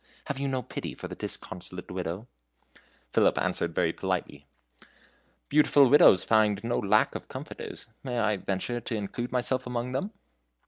[0.25, 2.27] Have you no pity for the disconsolate Widow?"
[3.13, 4.47] Philip answered very politely:
[5.47, 7.85] "Beautiful widows find no lack of comforters.
[8.03, 10.11] May I venture to include myself amongst them?"